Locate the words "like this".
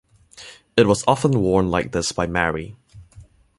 1.69-2.11